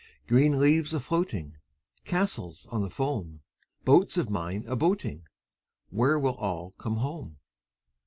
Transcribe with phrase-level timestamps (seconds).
[0.25, 1.57] Green leaves a floating,
[2.05, 3.41] Castles of the foam,
[3.85, 5.27] Boats of mine a boating—
[5.91, 7.37] Where will all come home?